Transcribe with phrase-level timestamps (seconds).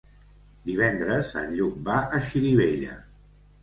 [0.69, 3.01] Divendres en Lluc va a Xirivella.